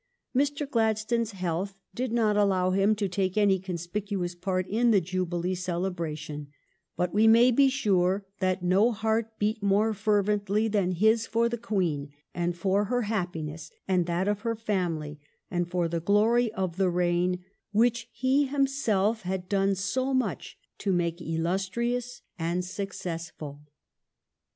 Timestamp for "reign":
16.89-17.45